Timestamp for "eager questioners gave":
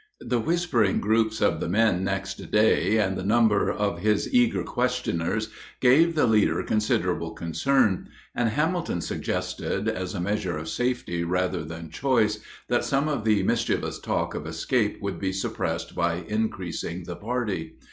4.33-6.15